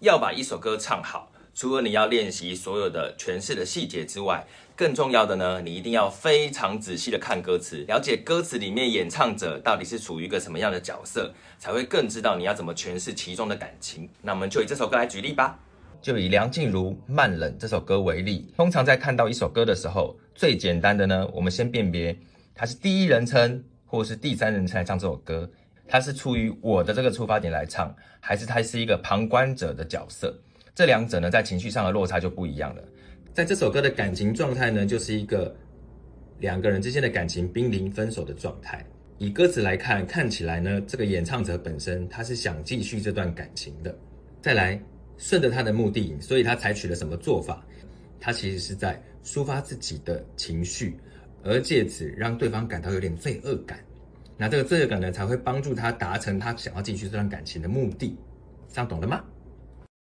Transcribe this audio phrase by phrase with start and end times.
[0.00, 14.06] 要把一首歌唱好，除了你要练习所有的诠释的细节之外，更重要的呢，你一定要非常仔细的看歌词，了解歌词里面演唱者到底是处于一个什么样的角色，才会更知道你要怎么诠释其中的感情。
[14.20, 15.58] 那我们就以这首歌来举例吧，
[16.02, 18.52] 就以梁静茹《慢冷》这首歌为例。
[18.54, 22.14] 通常在看到一首歌的时候，最简单的呢，我们先辨别
[22.54, 25.50] 它是第一人称或是第三人称来唱这首歌。
[25.88, 30.36] 他是出于我的这个出发点来唱，还是他是一个旁观者的角色？
[30.74, 32.82] 这两者呢，在情绪上的落差就不一样了。
[33.32, 35.54] 在这首歌的感情状态呢，就是一个
[36.38, 38.84] 两个人之间的感情濒临分手的状态。
[39.18, 43.96] 以歌词来看，看起来呢，这个演唱者本身他是想继续这段感情的。
[44.42, 44.78] 再来，
[45.16, 47.64] 顺着他的目的，所以他采取了什么做法？
[48.20, 50.98] 他其实是在抒发自己的情绪，
[51.42, 53.78] 而借此让对方感到有点罪恶感。
[54.38, 58.16] 那这个罪恶感呢，才会帮助他达成他想要继续这段感情的目的，
[58.68, 59.22] 这样懂了吗？